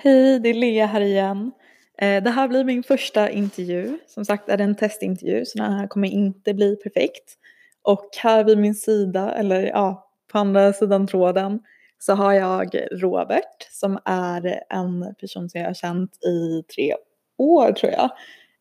[0.00, 1.52] Hej, det är Lea här igen.
[1.98, 3.98] Eh, det här blir min första intervju.
[4.06, 7.34] Som sagt är det en testintervju så den här kommer inte bli perfekt.
[7.82, 11.60] Och här vid min sida, eller ja, på andra sidan tråden
[11.98, 16.94] så har jag Robert som är en person som jag har känt i tre
[17.38, 18.10] år tror jag.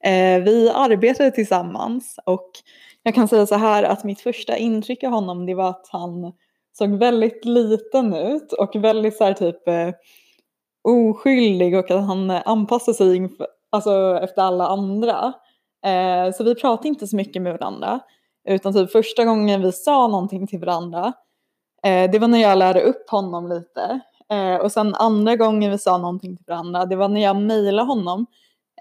[0.04, 2.51] Eh, vi arbetade tillsammans och
[3.04, 6.33] jag kan säga så här att mitt första intryck av honom det var att han
[6.77, 9.89] såg väldigt liten ut och väldigt så här typ eh,
[10.84, 15.34] oskyldig och att han eh, anpassar sig inför, alltså, efter alla andra.
[15.85, 17.99] Eh, så vi pratade inte så mycket med varandra.
[18.49, 21.13] Utan typ första gången vi sa någonting till varandra,
[21.84, 23.99] eh, det var när jag lärde upp honom lite.
[24.30, 27.88] Eh, och sen andra gången vi sa någonting till varandra, det var när jag mejlade
[27.88, 28.26] honom.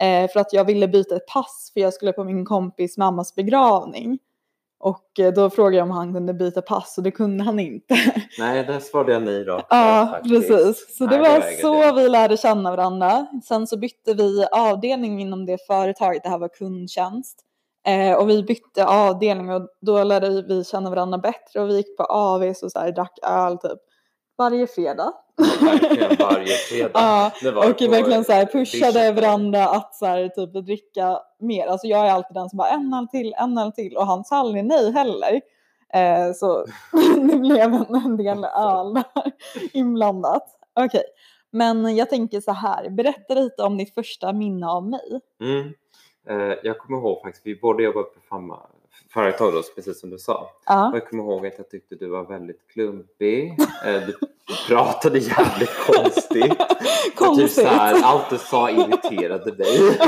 [0.01, 3.35] Eh, för att jag ville byta ett pass för jag skulle på min kompis mammas
[3.35, 4.19] begravning.
[4.79, 7.95] Och eh, då frågade jag om han kunde byta pass och det kunde han inte.
[8.39, 9.63] Nej, där svarade jag nej då.
[9.71, 10.97] Ja, precis.
[10.99, 12.03] Så det Nej, var väger så det.
[12.03, 13.27] vi lärde känna varandra.
[13.49, 17.43] Sen så bytte vi avdelning inom det företaget, det här var kundtjänst.
[17.87, 21.97] Eh, och vi bytte avdelning och då lärde vi känna varandra bättre och vi gick
[21.97, 23.79] på AVs och så här, drack öl typ
[24.39, 25.13] varje fredag.
[25.37, 26.91] Verkligen varje fredag.
[26.95, 31.67] Ja, Det var och verkligen så här pushade varandra att så här, typ dricka mer.
[31.67, 34.25] Alltså jag är alltid den som bara en öl till, en öl till och han
[34.25, 35.41] sa aldrig nej heller.
[35.95, 36.67] Eh, så
[37.31, 39.03] det blev en, en del öl
[39.73, 40.59] inblandat.
[40.81, 41.05] Okej,
[41.51, 45.21] men jag tänker så här, berätta lite om ditt första minne av mig.
[45.41, 45.73] Mm.
[46.29, 48.59] Eh, jag kommer ihåg faktiskt, vi båda jobbade på samma
[49.11, 50.51] företag då, precis som du sa.
[50.67, 53.59] Ja, jag kommer ihåg att jag tyckte du var väldigt klumpig.
[53.85, 54.17] Eh, du
[54.69, 56.59] pratade jävligt konstigt.
[57.17, 57.53] Typ konstigt.
[57.53, 59.79] så här, allt du sa irriterade mig.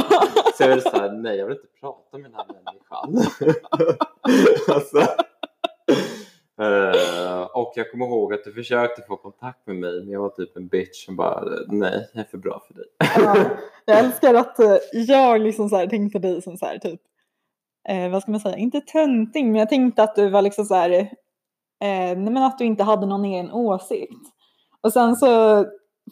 [0.57, 3.33] Så jag var så här, nej jag vill inte prata med den här människan.
[4.75, 4.99] alltså,
[6.61, 10.29] eh, och jag kommer ihåg att du försökte få kontakt med mig men jag var
[10.29, 12.87] typ en bitch som bara, nej jag är för bra för dig.
[12.99, 13.37] Ja,
[13.85, 17.01] jag älskar att eh, jag liksom så tänkte dig som så här typ,
[17.89, 20.75] eh, vad ska man säga, inte töntig, men jag tänkte att du var liksom så
[20.75, 24.13] här, eh, men att du inte hade någon egen åsikt.
[24.81, 25.27] Och sen så,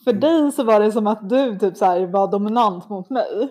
[0.04, 0.20] för Mm.
[0.20, 3.48] dig så var det som att du typ så här var dominant mot mig.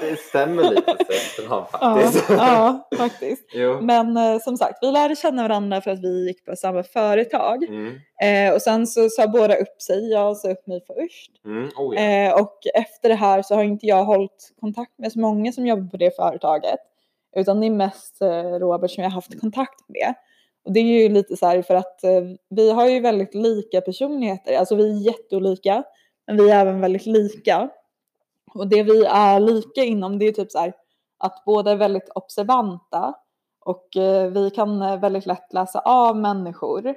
[0.00, 2.24] Det stämmer lite efterhand Ja, faktiskt.
[2.30, 3.42] ja faktiskt.
[3.54, 3.80] jo.
[3.80, 7.64] Men eh, som sagt, vi lärde känna varandra för att vi gick på samma företag.
[7.64, 7.94] Mm.
[8.22, 11.44] Eh, och sen så sa båda upp sig, jag sa upp mig först.
[11.44, 11.68] Mm.
[11.76, 12.00] Oh, ja.
[12.00, 15.66] Eh, och efter det här så har inte jag hållit kontakt med så många som
[15.66, 16.80] jobbar på det företaget.
[17.36, 20.14] Utan det är mest eh, Robert som jag har haft kontakt med.
[20.64, 23.80] Och det är ju lite så här för att eh, vi har ju väldigt lika
[23.80, 24.58] personligheter.
[24.58, 25.84] Alltså vi är jätteolika.
[26.26, 27.70] Men vi är även väldigt lika.
[28.54, 30.72] Och det vi är lika inom det är typ så här
[31.18, 33.14] att båda är väldigt observanta.
[33.60, 36.94] Och eh, vi kan väldigt lätt läsa av människor.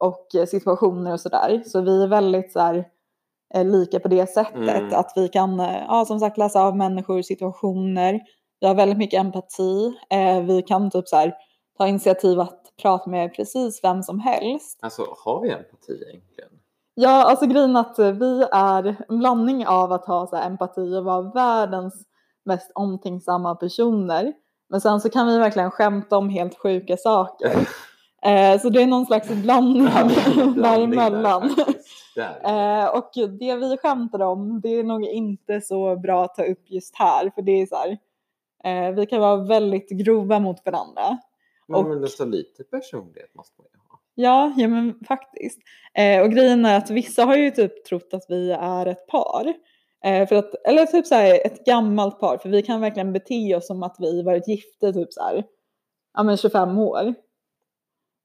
[0.00, 1.62] Och situationer och sådär.
[1.66, 2.84] Så vi är väldigt så här
[3.64, 4.80] lika på det sättet.
[4.80, 4.94] Mm.
[4.94, 5.58] Att vi kan,
[5.88, 8.20] ja som sagt läsa av människor, situationer.
[8.60, 9.98] Vi har väldigt mycket empati.
[10.10, 11.34] Eh, vi kan typ så här
[11.78, 14.78] ta initiativ att prata med precis vem som helst.
[14.82, 16.50] Alltså har vi empati egentligen?
[16.94, 20.96] Ja, alltså grejen att eh, vi är en blandning av att ha så här, empati
[20.96, 21.94] och vara världens
[22.44, 24.32] mest omtänksamma personer.
[24.68, 27.68] Men sen så kan vi verkligen skämta om helt sjuka saker.
[28.22, 29.84] Eh, så det är någon slags blandning
[30.56, 31.54] däremellan.
[32.16, 32.82] Där.
[32.82, 36.70] Eh, och det vi skämtar om, det är nog inte så bra att ta upp
[36.70, 37.98] just här, för det är så här,
[38.64, 41.18] eh, vi kan vara väldigt grova mot varandra.
[41.68, 44.00] Men, och- men nästan lite personlighet måste man ju ha.
[44.14, 45.58] Ja, ja men faktiskt.
[45.94, 49.52] Eh, och grejen är att vissa har ju typ trott att vi är ett par.
[50.04, 53.54] Eh, för att, eller typ så här ett gammalt par, för vi kan verkligen bete
[53.56, 55.44] oss som att vi varit gifta typ så här,
[56.14, 57.14] ja men 25 år.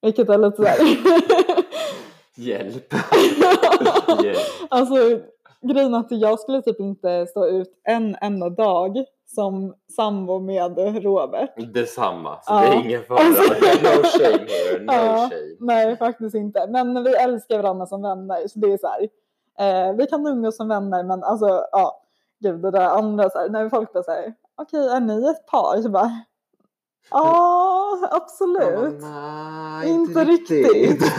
[0.02, 0.78] Vilket är lite så här.
[2.36, 2.94] Hjälp!
[4.24, 4.38] Hjälp.
[4.70, 4.96] Alltså
[5.62, 10.78] grejen är att jag skulle typ inte stå ut en enda dag som sambo med
[11.04, 11.74] Robert.
[11.74, 12.60] Detsamma, så Ja.
[12.62, 13.20] det är ingen fara.
[13.24, 15.30] Alltså- No shame here, no Ja.
[15.32, 15.56] shame.
[15.60, 16.68] Nej, faktiskt inte.
[16.70, 19.08] Men vi älskar varandra som vänner, så det är så här.
[19.60, 22.02] Eh, vi kan umgås som vänner, men alltså ja,
[22.40, 25.82] gud det där andra så här, när folk bara säger okej, är ni ett par?
[25.82, 26.12] Så bara
[27.12, 29.02] ja, absolut.
[29.02, 31.04] nej, Inte riktigt.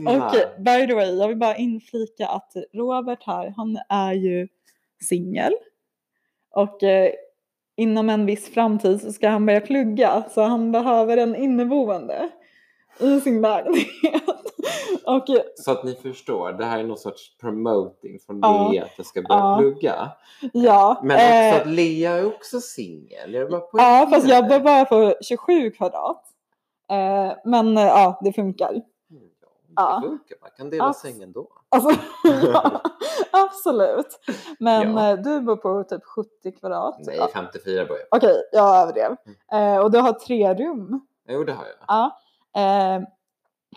[0.00, 0.16] Nej.
[0.16, 4.48] Och by the way, jag vill bara inflika att Robert här, han är ju
[5.08, 5.52] singel.
[6.56, 7.12] Och eh,
[7.76, 12.28] inom en viss framtid så ska han börja plugga, så han behöver en inneboende
[13.00, 13.86] i sin lägenhet.
[15.04, 18.70] och eh, Så att ni förstår, det här är någon sorts promoting från Ja.
[18.72, 19.56] Lea att jag ska börja Ja.
[19.60, 20.10] plugga.
[20.52, 23.34] ja, Men också eh, att Lea är också singel.
[23.72, 26.22] Ja, fast jag poängterar bara på 27 kvadrat.
[26.90, 28.82] Eh, men eh, ja, det funkar.
[29.76, 30.00] Ja.
[30.02, 31.48] Det funkar, man kan dela Abs- sängen då.
[31.68, 31.90] Alltså,
[32.52, 32.80] ja,
[33.32, 34.20] absolut.
[34.58, 35.10] Men Ja.
[35.10, 36.96] eh, du bor på typ 70 kvadrat.
[36.98, 37.28] Nej, Ja.
[37.34, 38.16] 54 börjar jag.
[38.18, 39.16] Okej, jag överdrev.
[39.52, 41.06] Eh, och du har tre rum.
[41.28, 41.74] Jo, det har jag.
[41.88, 42.18] Ja.
[42.60, 43.02] Eh,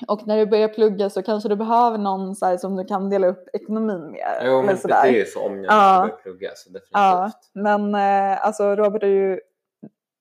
[0.07, 3.09] och när du börjar plugga så kanske du behöver någon så här, som du kan
[3.09, 4.41] dela upp ekonomin med.
[4.45, 5.03] Jo, men sådär.
[5.03, 5.93] det är så om jag Ja.
[5.93, 6.49] ska börja plugga.
[6.55, 6.89] Så definitivt.
[6.93, 9.39] Ja, men eh, alltså Robert är ju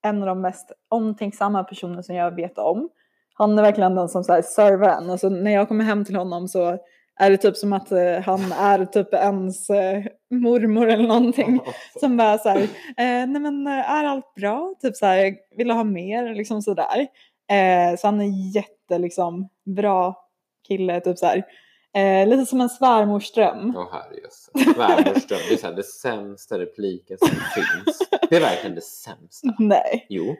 [0.01, 2.89] en av de mest omtänksamma personer som jag vet om.
[3.39, 5.09] Han är verkligen den som så här, servar en.
[5.09, 6.77] Alltså, när jag kommer hem till honom så
[7.19, 11.59] är det typ som att eh, han är typ ens eh, mormor eller någonting.
[11.99, 12.61] Som bara så här,
[12.97, 14.75] eh, nej men eh, är allt bra?
[14.81, 16.35] Typ så här, vill du ha mer?
[16.35, 17.07] Liksom sådär.
[17.51, 20.15] Eh, så han är jätte liksom bra
[20.67, 21.43] kille, typ så här.
[21.95, 23.73] Eh, lite som en svärmorsdröm.
[23.77, 24.75] Åh herrejösses.
[24.75, 25.39] Svärmorsdröm.
[25.49, 27.99] Det är så här, det sämsta repliken som finns.
[28.29, 29.55] Det är verkligen det sämsta.
[29.59, 30.05] Nej.
[30.09, 30.35] Jo.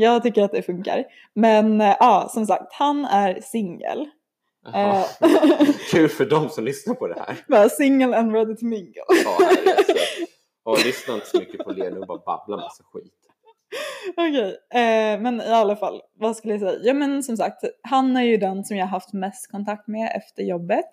[0.00, 1.04] Jag tycker att det funkar.
[1.34, 4.08] Men eh, ja, som sagt, han är singel.
[4.74, 5.04] Eh.
[5.90, 7.68] Kul för dem som lyssnar på det här.
[7.68, 9.02] Single and ready to mingle.
[9.24, 9.38] Ja.
[10.64, 13.12] Och lyssna inte så mycket på Lena och bara babbla massa skit.
[14.16, 16.78] Okej, eh, men i alla fall, vad skulle jag säga?
[16.82, 20.12] Ja men som sagt, han är ju den som jag har haft mest kontakt med
[20.16, 20.88] efter jobbet.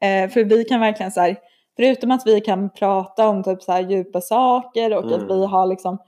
[0.00, 1.36] Eh, för vi kan verkligen så här,
[1.76, 5.28] förutom att vi kan prata om typ så här djupa saker och att Mm.
[5.28, 5.98] vi har liksom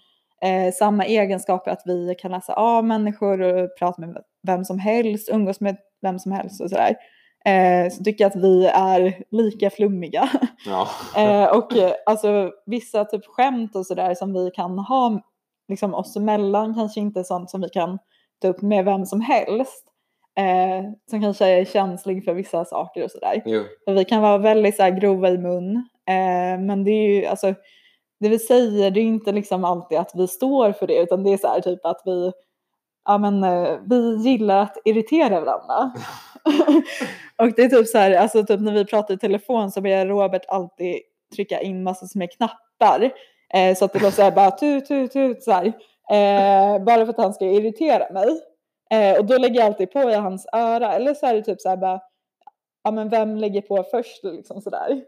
[0.42, 5.28] eh, samma egenskaper, att vi kan läsa av människor och prata med vem som helst,
[5.32, 6.96] umgås med vem som helst och sådär.
[7.44, 10.28] Eh, så tycker jag att vi är lika flummiga.
[10.66, 10.88] Ja.
[11.16, 15.20] Eh, och eh, alltså vissa typ skämt och sådär som vi kan ha
[15.68, 17.98] liksom oss emellan kanske inte är sånt som vi kan
[18.42, 19.84] ta upp med vem som helst.
[20.38, 23.42] Eh, som kanske är känslig för vissa saker och sådär.
[23.86, 25.76] Vi kan vara väldigt så här, grova i mun.
[26.08, 27.54] Eh, men det är ju alltså
[28.20, 31.32] det vi säger det är inte liksom alltid att vi står för det utan det
[31.32, 32.32] är så här typ att vi
[33.04, 35.92] ja men eh, vi gillar att irritera varandra.
[37.36, 40.06] och det är typ så här, alltså typ när vi pratar i telefon så börjar
[40.06, 41.00] Robert alltid
[41.34, 43.10] trycka in massor är knappar.
[43.54, 45.66] Eh, så att det låter så här bara tut tut tut så här.
[46.10, 48.40] Eh, bara för att han ska irritera mig.
[48.90, 50.92] Eh, och då lägger jag alltid på i hans öra.
[50.92, 52.00] Eller så är det typ så här bara,
[52.84, 55.02] ja men vem lägger på först liksom sådär.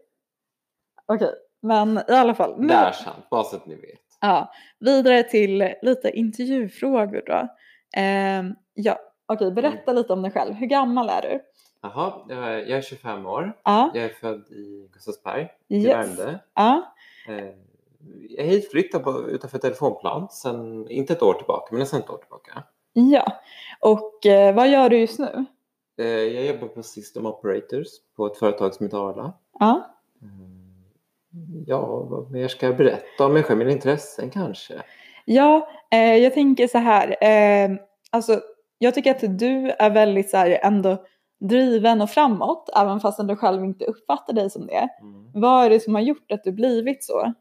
[1.06, 2.54] Okej, men i alla fall.
[2.56, 4.00] Det nu- är sant, bara så att ni vet.
[4.20, 7.48] Ja, vidare till lite intervjufrågor då.
[7.96, 10.54] Ehm, ja, okej, berätta lite om dig själv.
[10.54, 11.40] Hur gammal är du?
[11.82, 13.52] Jaha, jag är jag är 25 år.
[13.64, 15.86] Ja, Jag är född i Gustavsberg, i yes.
[16.18, 16.38] Värmdö.
[16.54, 16.94] Ja,
[17.28, 17.44] Eh,
[18.28, 22.62] Jag är hitflyttad utanför telefonplan sen, inte ett år tillbaka, men nästan ett år tillbaka.
[22.92, 23.32] ja.
[23.80, 25.44] Och eh, vad gör du just nu?
[25.98, 27.86] Eh, Jag jobbar på System Operators
[28.16, 29.32] på ett företag som heter Arla.
[29.58, 29.86] Ja,
[30.22, 30.59] Mm,
[31.66, 33.58] Ja, vad mer ska jag berätta om mig själv?
[33.58, 34.74] Mina intressen kanske?
[35.24, 37.16] ja eh, jag tänker så här.
[37.24, 37.70] Eh,
[38.10, 38.40] alltså,
[38.78, 41.04] jag tycker att du är väldigt så här ändå
[41.40, 44.88] driven och framåt, även fast du själv inte uppfattar dig som det.
[45.00, 45.30] Mm.
[45.34, 47.32] Vad är det som har gjort att du blivit så?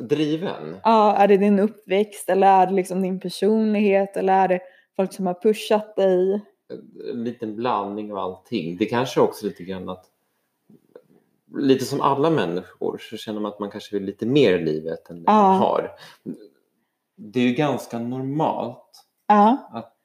[0.00, 0.76] Driven?
[0.82, 4.60] Ja, är det din uppväxt eller är det liksom din personlighet eller är det
[4.96, 6.40] folk som har pushat dig?
[7.12, 8.76] En liten blandning av allting.
[8.76, 10.06] Det kanske också lite grann att
[11.54, 15.10] lite som alla människor så känner man att man kanske vill lite mer i livet
[15.10, 15.32] än det Ja.
[15.32, 15.90] man har.
[17.16, 19.96] Det är ju ganska normalt Ja, att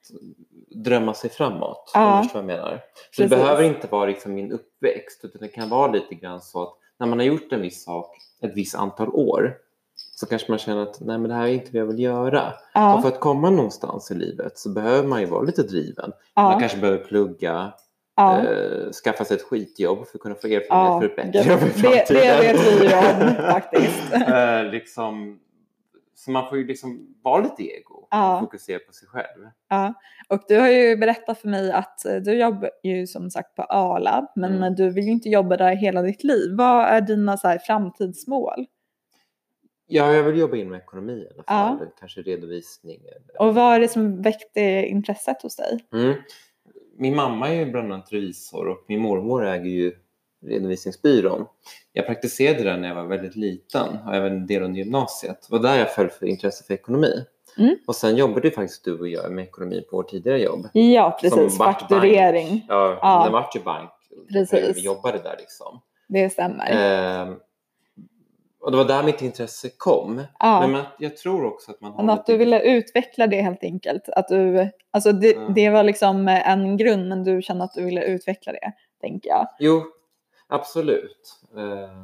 [0.84, 1.90] drömma sig framåt.
[1.94, 2.12] Ja.
[2.12, 2.80] Om du förstår vad jag menar.
[3.16, 6.62] Så det behöver inte vara liksom min uppväxt utan det kan vara lite grann så
[6.62, 9.56] att när man har gjort en viss sak ett visst antal år
[10.14, 12.48] så kanske man känner att nej men det här är inte vad jag vill göra.
[12.48, 16.12] Och ja, för att komma någonstans i livet så behöver man ju vara lite driven.
[16.36, 17.72] Man kanske behöver plugga,
[18.16, 18.38] ja.
[18.38, 21.48] eh, skaffa sig ett skitjobb för att kunna få erfarenhet Ja, för ett bättre det-
[21.48, 22.06] jobb i det- framtiden.
[22.22, 24.12] det vet vi ju om, faktiskt.
[24.28, 25.40] eh, liksom,
[26.14, 28.34] så man får ju liksom vara lite ego Ja.
[28.34, 29.46] och fokusera på sig själv.
[29.68, 29.94] ja.
[30.28, 33.62] Och du har ju berättat för mig att eh, du jobbar ju som sagt på
[33.62, 34.74] Arla, men Mm.
[34.74, 36.50] du vill ju inte jobba där hela ditt liv.
[36.56, 38.66] Vad är dina så här, framtidsmål?
[39.88, 41.76] Ja, jag vill jobba inom ekonomi i alla Ja.
[41.78, 41.88] fall.
[42.00, 43.00] Kanske redovisning.
[43.00, 43.42] Eller...
[43.48, 45.78] Och vad är det som väckte intresset hos dig?
[45.92, 46.14] Mm.
[46.98, 49.92] Min mamma är ju bland annat revisor och min mormor äger ju
[50.46, 51.46] redovisningsbyrån.
[51.92, 55.46] Jag praktiserade där när jag var väldigt liten och även en del under gymnasiet.
[55.50, 57.24] Det var där jag föll för intresse för ekonomi.
[57.58, 57.76] Mm.
[57.86, 60.68] Och sen jobbade ju faktiskt du och jag med ekonomi på vårt tidigare jobb.
[60.72, 61.58] Ja, precis.
[61.58, 62.66] Fakturering.
[62.68, 63.24] Ja, Ja.
[63.26, 63.90] det vart ju bank.
[64.32, 64.76] Precis.
[64.76, 65.80] Vi jobbade där liksom.
[66.08, 66.66] Det stämmer.
[66.70, 67.34] Ehm,
[68.66, 70.22] och det var där mitt intresse kom.
[70.38, 70.66] ja.
[70.66, 74.08] Men jag tror också att man har Men att du ville utveckla det helt enkelt.
[74.08, 75.48] Att du, alltså det, Ja.
[75.54, 79.48] det var liksom en grund men du kände att du ville utveckla det, tänker jag.
[79.58, 79.82] Jo,
[80.48, 81.40] absolut.
[81.56, 82.02] Eh,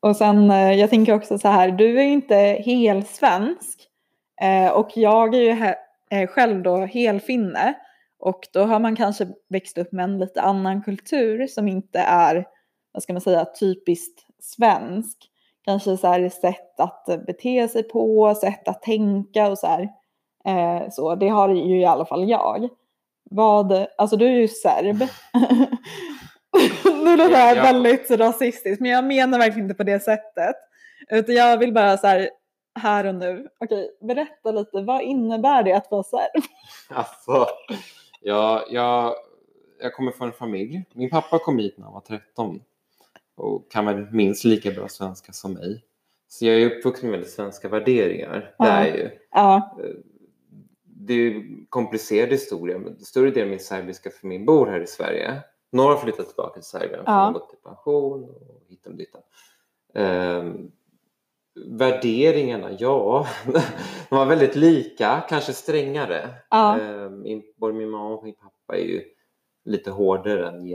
[0.00, 3.80] Och sen, eh, jag tänker också så här, du är inte helsvensk
[4.42, 5.74] eh, och jag är ju he-
[6.10, 7.74] eh, själv då helfinne.
[8.18, 12.46] Och då har man kanske växt upp med en lite annan kultur som inte är,
[12.92, 15.28] vad ska man säga, typiskt svensk.
[15.64, 19.88] Kanske så här sätt att bete sig på, sätt att tänka och så här.
[20.44, 22.68] Eh, så det har ju i alla fall jag.
[23.30, 24.96] Vad, alltså du är ju serb.
[27.04, 27.62] nu låter det här Ja.
[27.62, 30.56] väldigt rasistiskt men jag menar verkligen inte på det sättet.
[31.10, 32.30] Utan jag vill bara så här
[32.74, 33.48] här och nu.
[33.60, 34.80] Okej, berätta lite.
[34.82, 36.42] Vad innebär det att vara serb?
[36.90, 37.46] Alltså,
[38.20, 39.14] ja, jag,
[39.80, 40.84] jag kommer från en familj.
[40.92, 42.60] Min pappa kom hit när han var 13
[43.34, 45.84] och kan väl minst lika bra svenska som mig.
[46.28, 48.54] Så jag är uppvuxen med väldigt svenska värderingar.
[48.58, 48.64] Ja.
[48.64, 49.10] Det är ju.
[49.30, 49.76] Ja,
[50.84, 52.78] Det är ju komplicerad historia.
[52.78, 55.40] Men större delen av min serbiska familj bor här i Sverige.
[55.72, 57.26] Några har flyttat tillbaka till Serbien för Ja.
[57.26, 59.14] att gått i pension och hit och dit.
[59.94, 60.70] Ehm,
[61.66, 63.26] värderingarna, ja,
[64.10, 66.30] de var väldigt lika, kanske strängare.
[66.50, 66.78] Ja.
[67.10, 69.02] Min, både min mamma och min pappa är ju
[69.64, 70.66] lite hårdare än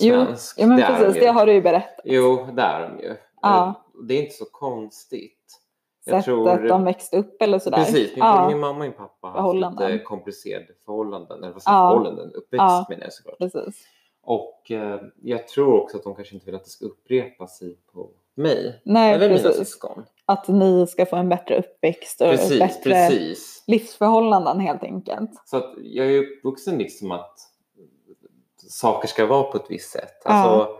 [0.00, 0.58] genumen jo, svensk.
[0.58, 2.00] ja men Det de precis, det har du ju berättat.
[2.04, 3.16] Jo, det är de ju.
[3.42, 3.74] Ja.
[4.08, 5.60] Det är inte så konstigt.
[6.06, 7.78] Jag Sättet tror- de växte upp eller sådär.
[7.78, 11.38] Precis, min, ja, min mamma och min pappa har haft lite komplicerade förhållanden.
[11.44, 11.90] Eller vad Ja.
[11.90, 12.26] förhållanden?
[12.34, 12.86] Uppväxt Ja.
[12.88, 13.38] menar jag såklart.
[13.38, 13.84] precis.
[14.22, 17.76] Och eh, jag tror också att de kanske inte vill att det ska upprepa sig
[17.92, 18.80] på mig.
[18.84, 19.58] Nej, eller mina precis.
[19.58, 20.04] syskon.
[20.26, 23.64] Att ni ska få en bättre uppväxt och Precis, bättre precis.
[23.66, 25.30] livsförhållanden helt enkelt.
[25.44, 27.38] Så att jag är uppvuxen liksom att
[28.68, 30.22] saker ska vara på ett visst sätt.
[30.24, 30.30] Ja.
[30.30, 30.76] Alltså,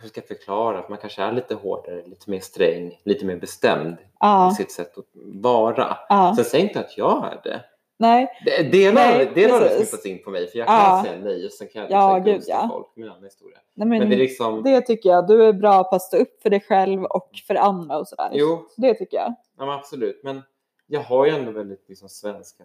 [0.00, 0.78] hur ska jag förklara?
[0.78, 4.72] Att man kanske är lite hårdare, lite mer sträng, lite mer bestämd Ja, i sitt
[4.72, 5.04] sätt att
[5.42, 5.96] vara.
[6.08, 6.34] ja.
[6.36, 7.64] Sen jag inte att jag är det.
[7.98, 9.12] Nej, Det- Delar Nej,
[9.52, 9.88] har det precis.
[9.88, 10.70] smittats in på mig för jag Ja.
[10.78, 12.68] kan säga nej och sen kan jag Ja, säga gud, ja.
[12.72, 12.86] folk.
[12.94, 13.58] Det en annan historia.
[13.74, 15.26] nej men, Men det är det, liksom, tycker jag.
[15.28, 18.30] Du är bra på att stå upp för dig själv och för andra och sådär.
[18.32, 19.34] jo, Det tycker jag.
[19.58, 20.20] ja, men absolut.
[20.24, 20.42] Men
[20.86, 22.64] jag har ju ändå väldigt liksom, svenska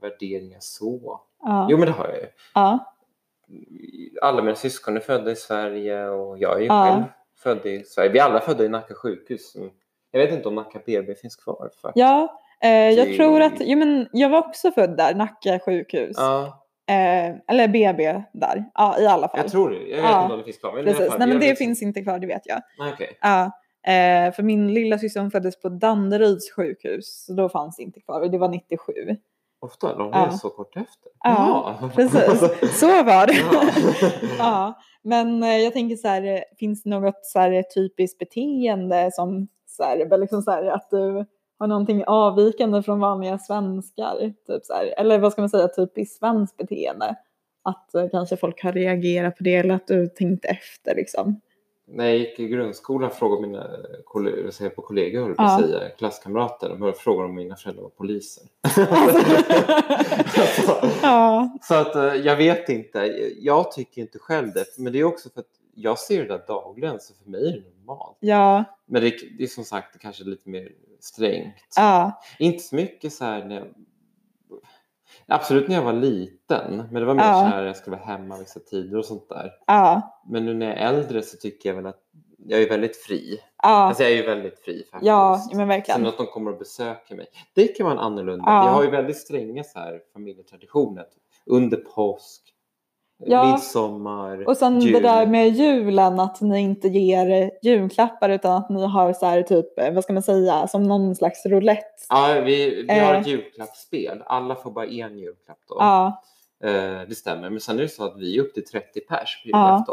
[0.00, 1.20] värderingar så.
[1.42, 1.66] Ja.
[1.70, 2.26] Jo, men det har jag ju.
[2.54, 2.78] ja.
[4.22, 6.84] Alla mina syskon är födda i Sverige och jag är ju Ja.
[6.84, 7.02] själv
[7.42, 8.10] född i Sverige.
[8.10, 9.56] Vi är alla födda i Nacka sjukhus.
[10.10, 11.70] Jag vet inte om Nacka BB finns kvar.
[11.82, 11.92] Faktiskt.
[11.96, 16.16] ja eh, jag Det- tror att, jo men jag var också född där, Nacka sjukhus.
[16.18, 19.40] Ja, Eh, eller BB där, ja i alla fall.
[19.40, 19.76] jag tror det.
[19.76, 20.22] Jag vet Ja.
[20.22, 20.72] inte om det finns kvar.
[20.72, 22.60] Men Precis, nej men det finns inte kvar, det vet jag.
[22.78, 23.18] Nej, okej.
[23.20, 23.44] Ja,
[23.92, 28.20] eh, för min lilla syster föddes på Danderyds sjukhus, så då fanns det inte kvar
[28.20, 28.92] och det var 97.
[29.62, 30.26] Ofta, de Ja.
[30.26, 31.10] är så kort efter.
[31.24, 31.90] Ja, Jaha.
[31.94, 33.32] Precis, så var det.
[33.52, 33.62] Ja.
[34.38, 39.10] ja, men eh, jag tänker så här, eh, finns det något så här typiskt beteende
[39.12, 41.26] som så här, liksom så här, att du
[41.58, 44.32] har någonting avvikande från vanliga svenskar?
[44.46, 47.16] Typ så här, eller vad ska man säga, typiskt svenskt beteende?
[47.64, 51.40] Att eh, kanske folk har reagerat på det eller att du tänkt efter liksom.
[51.94, 53.66] När jag gick i grundskolan frågade mina
[54.04, 55.54] kollegor, säger på kollegor, höll jag på Ja.
[55.58, 58.44] att säga, klasskamrater, de började fråga om mina föräldrar var poliser.
[61.02, 62.98] ja, så att eh, jag vet inte,
[63.38, 66.44] jag tycker inte själv det, men det är också för att jag ser det där
[66.46, 68.16] dagligen så för mig är det normalt.
[68.20, 71.54] ja, Men det, det är som sagt kanske lite mer strängt.
[71.76, 73.66] ja, Inte så mycket så här när jag,
[75.26, 77.32] Absolut när jag var liten, men det var mer Ja.
[77.40, 79.50] så här jag skulle vara hemma vissa tider och sånt där.
[79.66, 81.98] ja, Men nu när jag är äldre så tycker jag väl att
[82.46, 83.40] jag är väldigt fri.
[83.62, 85.06] ja, Alltså jag är ju väldigt fri faktiskt.
[85.06, 86.06] ja, men Sen verkligen.
[86.06, 87.26] att de kommer och besöker mig.
[87.54, 88.44] Det kan vara annorlunda.
[88.46, 88.62] Ja.
[88.62, 91.04] Vi har ju väldigt stränga så här familjetraditioner.
[91.46, 92.51] Under påsk,
[93.26, 93.52] Ja.
[93.52, 94.92] midsommar, Och sen jul.
[94.92, 99.26] det där med julen, att ni inte ger eh, julklappar utan att ni har så
[99.26, 101.86] här typ, eh, vad ska man säga, som någon slags roulette.
[102.08, 103.20] Ja, vi, vi har Eh.
[103.20, 104.22] ett julklappsspel.
[104.26, 105.76] Alla får bara en julklapp då.
[105.78, 106.22] Ja,
[106.64, 107.50] Eh, det stämmer.
[107.50, 109.84] Men sen är det så att vi är upp till 30 pers på Ja.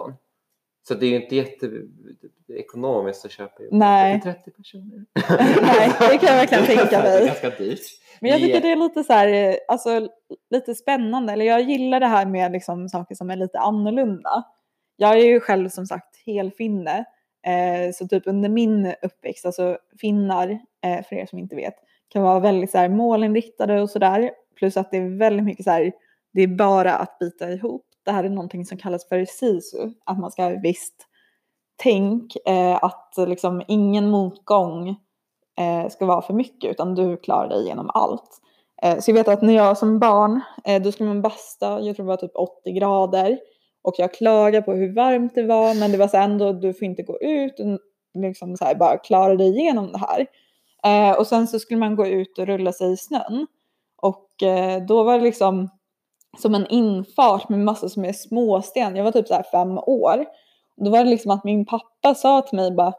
[0.89, 4.21] Så det är ju inte jätteekonomiskt att köpa Nej.
[4.21, 5.05] till 30 personer.
[5.61, 7.21] Nej, det kan jag verkligen tänka Det mig.
[7.21, 7.79] är ganska dyrt.
[8.21, 10.09] men jag tycker det är lite så här, alltså
[10.49, 11.33] lite spännande.
[11.33, 14.43] Eller jag gillar det här med liksom saker som är lite annorlunda.
[14.95, 17.05] Jag är ju själv som sagt helfinne.
[17.47, 20.49] Eh, så typ under min uppväxt, alltså finnar,
[20.83, 21.75] eh, för er som inte vet,
[22.07, 24.31] kan vara väldigt så här målinriktade och sådär.
[24.55, 25.91] Plus att det är väldigt mycket så här,
[26.33, 27.85] det är bara att bita ihop.
[28.09, 30.95] Det här är någonting som kallas för sisu, att man ska ha ett visst
[31.75, 34.89] tänk, eh, att liksom ingen motgång
[35.59, 38.41] eh, ska vara för mycket utan du klarar dig genom allt.
[38.81, 41.95] Eh, så jag vet att när jag som barn, eh, då skulle man basta, jag
[41.95, 43.39] tror det var typ 80 grader
[43.81, 46.83] och jag klagade på hur varmt det var men det var så ändå, du får
[46.83, 47.55] inte gå ut
[48.17, 50.27] liksom så här, bara klara dig igenom det här.
[50.83, 53.47] Eh, och sen så skulle man gå ut och rulla sig i snön
[54.01, 55.69] och eh, då var det liksom
[56.37, 58.95] som en infart med massor som är småsten.
[58.95, 60.25] Jag var typ så här fem år.
[60.77, 62.93] Då var det liksom att min pappa sa till mig bara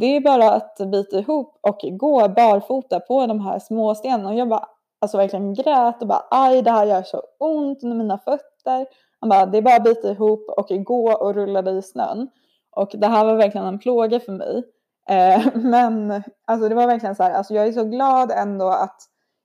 [0.00, 4.28] det är bara att bita ihop och gå barfota på de här småstenarna.
[4.28, 4.68] Och jag bara,
[5.00, 8.86] alltså verkligen grät och bara aj det här gör så ont under mina fötter.
[9.20, 12.28] Han bara det är bara att bita ihop och gå och rulla dig i snön.
[12.70, 14.62] Och det här var verkligen en plåga för mig.
[15.08, 18.96] Eh, men alltså det var verkligen så här, alltså jag är så glad ändå att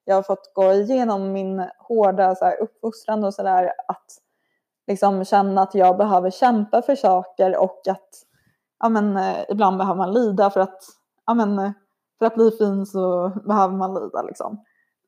[0.06, 4.06] jag har fått gå igenom min hårda så här, uppfostran och sådär att
[4.88, 8.10] liksom känna att jag behöver kämpa för saker och att
[8.80, 10.84] ja, men, eh, ibland behöver man lida för att,
[11.26, 11.72] ja, men, eh,
[12.20, 14.64] för att bli fin så behöver man lida liksom.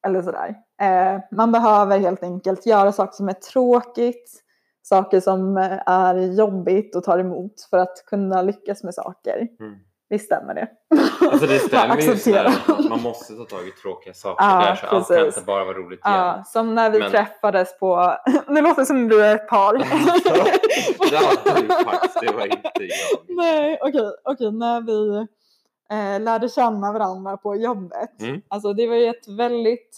[0.05, 0.55] Eller sådär.
[0.81, 4.43] Eh, man behöver helt enkelt göra saker som är tråkigt,
[4.81, 9.47] saker som eh, är jobbigt och tar emot för att kunna lyckas med saker.
[9.59, 9.75] Mm.
[10.13, 10.67] Visst stämmer det?
[11.31, 12.51] Alltså det stämmer ju sådär.
[12.89, 15.37] Man måste ta tag i tråkiga saker Ja, där så allt kan precis.
[15.37, 16.17] inte bara vara roligt igen.
[16.19, 18.17] Ja, som när vi Men- träffades på,
[18.47, 19.73] nu låter det som du är ett par.
[21.11, 23.35] det hade du faktiskt, det var inte jag.
[23.35, 25.17] Nej, okej, okej, när vi
[25.91, 28.21] eh, lärde känna varandra på jobbet.
[28.21, 28.41] Mm.
[28.47, 29.97] Alltså det var ju ett väldigt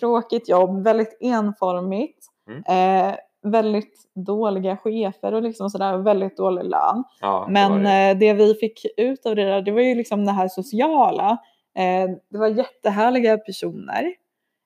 [0.00, 2.26] tråkigt jobb, väldigt enformigt.
[2.48, 2.62] Mm.
[3.08, 7.04] Eh, väldigt dåliga chefer och liksom sådär, väldigt dålig lön.
[7.20, 7.90] Ja, det Men det.
[8.10, 11.30] eh, det vi fick ut av det där, det var ju liksom det här sociala.
[11.78, 14.14] Eh, det var jättehärliga personer.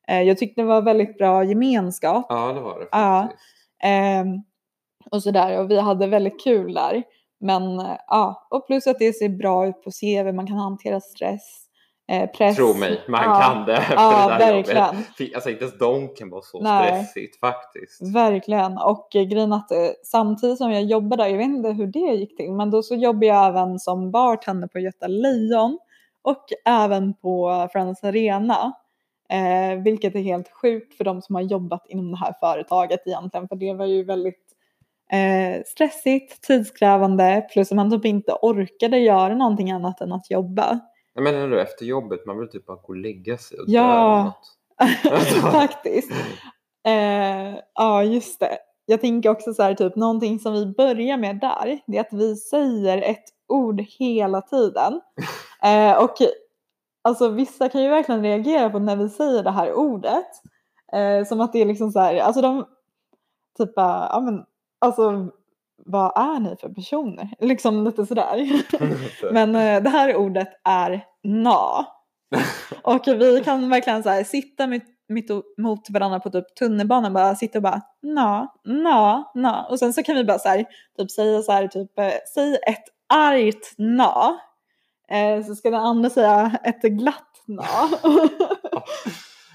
[0.09, 2.27] Eh, jag tyckte det var väldigt bra gemenskap.
[2.29, 3.29] Ja, det var det Ja.
[3.83, 4.27] Ehm,
[5.11, 7.03] och sådär och vi hade väldigt kul där.
[7.41, 7.63] Men
[8.09, 11.64] ja, och plus att det ser bra ut på CV, man kan hantera stress,
[12.09, 12.57] press.
[12.57, 14.85] Tro mig, man Ja, kan det efter ja, det där verkligen.
[14.87, 15.35] jobbet.
[15.35, 16.89] Alltså inte ens de kan vara så Nej.
[17.05, 18.15] stressigt faktiskt.
[18.15, 18.79] Verkligen.
[18.79, 21.99] Och eh, grejen att eh, samtidigt som jag jobbade där, jag vet inte hur det
[22.15, 25.79] gick till, men då så jobbade jag även som bartender på Göta Lejon
[26.23, 28.73] och även på Friends Arena.
[29.29, 33.49] Eh, vilket är helt sjukt för de som har jobbat inom det här företaget egentligen,
[33.49, 34.43] för det var ju väldigt
[35.13, 40.81] eh, stressigt, tidskrävande, plus att man typ inte orkade göra någonting annat än att jobba.
[41.15, 44.25] Jag menar du, efter jobbet, man vill typ bara gå och lägga sig och Ja.
[44.25, 44.57] något.
[45.53, 46.11] Faktiskt.
[46.87, 48.59] Eh, ja, just det.
[48.87, 52.13] Jag tänker också så här, typ någonting som vi börjar med där, det är att
[52.13, 55.01] vi säger ett ord hela tiden.
[55.65, 56.15] Eh, och
[57.03, 60.27] alltså vissa kan ju verkligen reagera på när vi säger det här ordet.
[60.93, 62.65] Eh, som att det är liksom så här, alltså de
[63.59, 64.45] typ bara, ja men
[64.79, 65.31] alltså
[65.87, 67.29] vad är ni för personer?
[67.41, 68.63] Liksom lite sådär.
[69.33, 71.87] Men eh, det här ordet är na.
[72.83, 77.35] Och vi kan verkligen så här, sitta mitt, mitt mot varandra på typ tunnelbanan bara
[77.35, 79.67] sitta och bara na, na, na.
[79.71, 80.65] Och sen så kan vi bara så här,
[80.99, 84.39] typ säga så här, typ eh, säg ett argt na.
[85.11, 87.89] Eh, så ska den andra säga ett glatt na.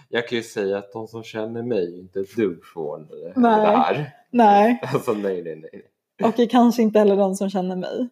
[0.10, 3.42] Jag kan ju säga att de som känner mig inte är ett dugg förvånade över
[3.42, 4.12] det här.
[4.32, 4.82] Nej.
[4.94, 5.84] Alltså nej, nej, nej.
[6.24, 8.10] Och kanske inte heller de som känner mig.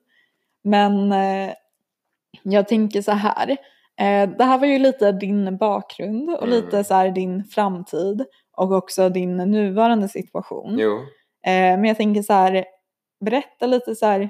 [0.64, 1.54] Men eh,
[2.44, 3.50] jag tänker så här.
[4.00, 6.50] Eh, det här var ju lite din bakgrund och Mm.
[6.50, 8.26] lite så här din framtid
[8.58, 10.80] och också din nuvarande situation.
[11.46, 12.66] Eh, men jag tänker så här,
[13.26, 14.30] berätta lite så här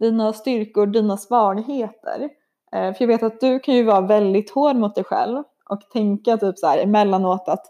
[0.00, 2.28] dina styrkor, dina svagheter.
[2.72, 5.80] Eh, för jag vet att du kan ju vara väldigt hård mot dig själv och
[5.92, 7.66] tänka typ så här emellanåt att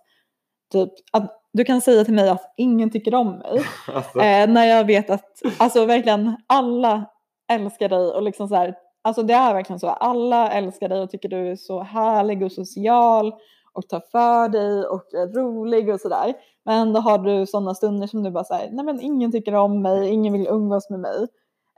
[0.72, 3.64] typ att du kan säga till mig att ingen tycker om mig.
[3.94, 7.04] alltså, Eh, när jag vet att alltså verkligen alla
[7.52, 11.10] älskar dig och liksom så här, alltså det är verkligen så, alla älskar dig och
[11.10, 13.34] tycker du är så härlig och social
[13.72, 16.34] och tar för dig och är rolig och sådär.
[16.64, 19.82] Men ändå har du sådana stunder som du bara säger, nej men ingen tycker om
[19.82, 21.26] mig, ingen vill umgås med mig.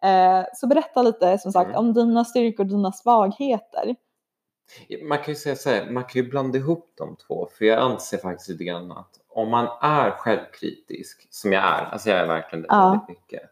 [0.02, 1.78] Eh, så berätta lite som sagt Mm.
[1.78, 3.96] om dina styrkor och dina svagheter.
[5.08, 7.48] man kan ju säga så här, man kan ju blanda ihop de två.
[7.58, 12.10] För jag anser faktiskt lite grann att om man är självkritisk, som jag är, alltså
[12.10, 12.90] jag är verkligen det Ja.
[12.90, 13.42] väldigt mycket.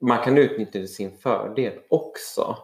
[0.00, 2.56] Man kan utnyttja det till sin fördel också.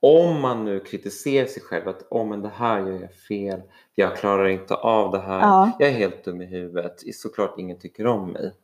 [0.00, 3.62] Om man nu kritiserar sig själv att oh, men det här gör jag fel,
[3.94, 5.70] jag klarar inte av det här, Ja.
[5.78, 8.54] jag är helt dum i huvudet, såklart ingen tycker om mig.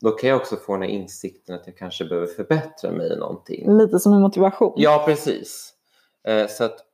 [0.00, 3.16] Då kan jag också få den här insikten att jag kanske behöver förbättra mig i
[3.16, 3.76] någonting.
[3.78, 4.72] Lite som en motivation.
[4.76, 5.74] Ja, precis.
[6.24, 6.85] Eh, så att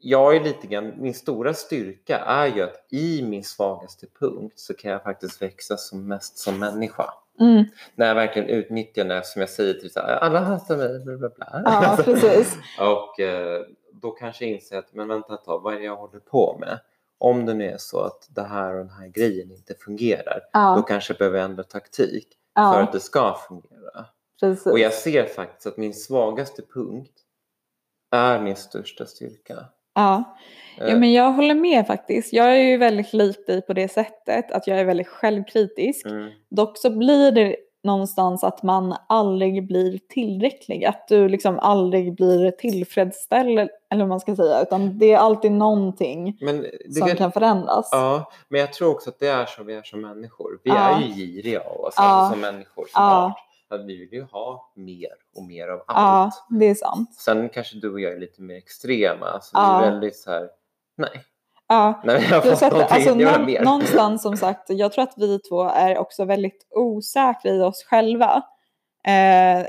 [0.00, 4.74] jag är lite grann, min stora styrka är ju att i min svagaste punkt så
[4.74, 7.14] kan jag faktiskt växa som mest som människa.
[7.40, 11.04] Mm, När jag verkligen utnyttjar det som jag säger till så här, alla hatar mig,
[11.04, 11.62] bla bla bla.
[11.64, 12.56] ja, precis.
[12.80, 15.96] Och eh, då kanske jag inser att, men vänta ett tag, vad är det jag
[15.96, 16.80] håller på med?
[17.18, 20.48] Om det nu är så att det här och den här grejen inte fungerar, då
[20.52, 24.06] Ja, kanske jag behöver ändra taktik för ja att det ska fungera.
[24.40, 24.66] precis.
[24.66, 27.12] Och jag ser faktiskt att min svagaste punkt
[28.10, 29.64] är min största styrka.
[29.94, 30.36] Ja.
[30.80, 32.32] Eh, Ja, men jag håller med faktiskt.
[32.32, 36.06] Jag är ju väldigt lik dig på det sättet att jag är väldigt självkritisk.
[36.06, 40.84] mm, Dock så blir det någonstans att man aldrig blir tillräcklig.
[40.84, 43.58] Att du liksom aldrig blir tillfredsställd
[43.90, 44.62] eller vad man ska säga.
[44.62, 46.38] Utan det är alltid någonting
[47.00, 47.88] som kan förändras.
[47.92, 50.60] Ja, men jag tror också att det är så vi är som människor.
[50.64, 50.76] Vi Ja.
[50.96, 52.02] är ju giriga av oss, Ja.
[52.02, 53.24] alltså som människor som Ja.
[53.26, 53.38] art.
[53.74, 56.44] Att vi vill ju ha mer och mer av Ja, allt.
[56.50, 57.14] det är sant.
[57.14, 59.26] Sen kanske du och jag är lite mer extrema.
[59.26, 59.78] Alltså Ja.
[59.80, 60.48] Vi är väldigt så här,
[60.96, 61.24] nej.
[61.68, 63.64] Ja, Nej, jag har fått att, alltså, någon, mer.
[63.64, 68.42] någonstans som sagt, jag tror att vi två är också väldigt osäkra i oss själva.
[69.06, 69.66] Eh,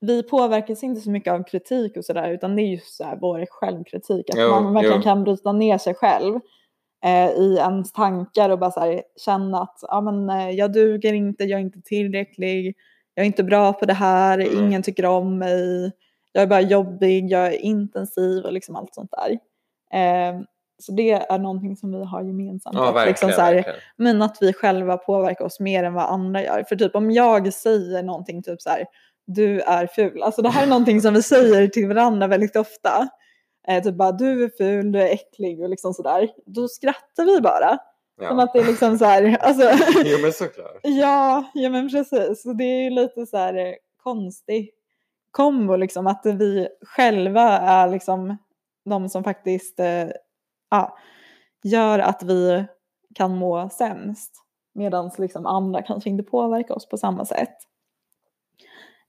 [0.00, 3.18] vi påverkas inte så mycket av kritik och sådär utan det är just så här
[3.20, 4.30] vår självkritik.
[4.30, 5.02] Att Jo, man verkligen jo.
[5.02, 6.40] kan bryta ner sig själv
[7.04, 11.12] eh, i ens tankar och bara så här, känna att ja, men, eh, jag duger
[11.12, 12.76] inte, jag är inte tillräcklig,
[13.14, 14.64] jag är inte bra på det här, Mm.
[14.64, 15.92] ingen tycker om mig,
[16.32, 19.30] jag är bara jobbig, jag är intensiv och liksom allt sånt där.
[19.98, 20.40] Eh,
[20.82, 22.76] så det är någonting som vi har gemensamt.
[22.76, 23.54] Ja, att liksom så här,
[23.96, 26.64] men att vi själva påverkar oss mer än vad andra gör.
[26.68, 28.84] För typ om jag säger någonting typ så här,
[29.26, 30.22] du är ful.
[30.22, 33.08] Alltså det här är någonting som vi säger till varandra väldigt ofta.
[33.68, 36.28] Eh, typ bara du är ful, du är äcklig och liksom sådär.
[36.46, 37.78] Då skrattar vi bara.
[38.18, 38.42] Som Ja.
[38.42, 39.62] att det är liksom så här, alltså,
[40.04, 40.80] Jo, men såklart.
[40.82, 42.42] ja, ja men precis.
[42.42, 44.70] Så det är ju lite så här eh, konstig
[45.30, 48.36] kombo liksom att vi själva är liksom
[48.84, 50.08] de som faktiskt eh,
[50.70, 50.98] ja,
[51.64, 52.64] gör att vi
[53.14, 54.32] kan må sämst.
[54.74, 57.56] Medan liksom andra kanske inte påverkar oss på samma sätt.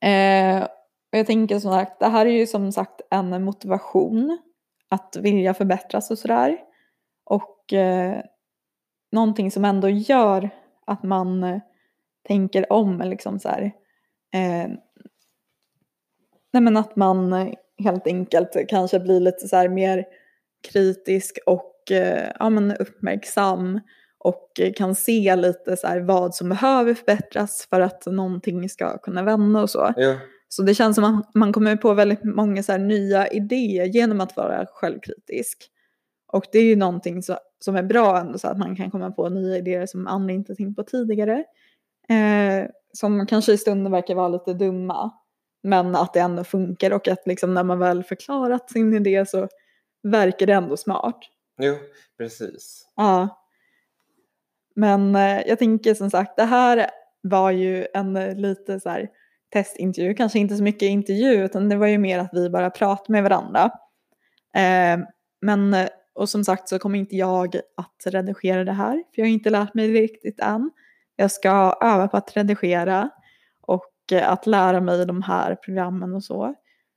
[0.02, 0.64] Eh,
[1.12, 4.38] och jag tänker som sagt, det här är ju som sagt en motivation
[4.90, 6.58] att vilja förbättras och sådär.
[7.24, 8.22] Och eh,
[9.16, 10.50] någonting som ändå gör
[10.88, 11.60] att man eh,
[12.28, 13.62] tänker om liksom så här.
[14.34, 14.70] Eh,
[16.54, 20.06] nej men att man eh, helt enkelt kanske blir lite så mer
[20.72, 23.80] kritisk och eh, ja, men uppmärksam
[24.20, 29.62] och kan se lite så vad som behöver förbättras för att någonting ska kunna vända
[29.62, 29.94] och så.
[29.98, 30.14] Jo.
[30.50, 34.38] Så det känns som att man, kommer på väldigt många så nya idéer genom att
[34.38, 35.72] vara självkritisk.
[36.36, 39.12] Och det är ju någonting så, som är bra ändå så att man kan komma
[39.12, 41.44] på nya idéer som andra inte tänkt på tidigare.
[42.10, 45.12] Eh, som kanske i stunden verkar vara lite dumma.
[45.64, 49.48] Men att det ändå funkar och att liksom när man väl förklarat sin idé så
[50.04, 51.20] verkar det ändå smart.
[51.62, 51.76] jo,
[52.18, 52.88] precis.
[52.96, 53.42] Ja.
[54.76, 56.90] Men eh, jag tänker som sagt, det här
[57.22, 59.10] var ju en eh, lite så här
[59.54, 63.12] testintervju, kanske inte så mycket intervju utan det var ju mer att vi bara pratade
[63.12, 63.72] med varandra.
[64.56, 65.06] Eh,
[65.42, 69.26] men, eh, och som sagt så kommer inte jag att redigera det här, för jag
[69.26, 70.72] har inte lärt mig riktigt än.
[71.16, 73.10] Jag ska öva på att redigera
[73.62, 76.56] och eh, att lära mig de här programmen och så.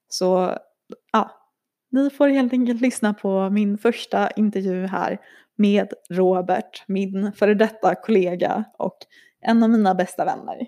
[0.08, 0.58] Så
[1.12, 1.30] ja,
[1.90, 5.18] ni får helt enkelt lyssna på min första intervju här
[5.56, 8.98] med Robert, min före detta kollega och
[9.40, 10.66] en av mina bästa vänner.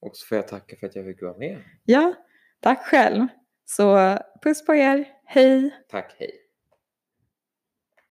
[0.00, 1.62] Och så får jag tacka för att jag fick vara med.
[1.84, 2.14] Ja,
[2.60, 3.26] tack själv.
[3.64, 5.74] Så puss på er, hej!
[5.88, 6.47] Tack, hej.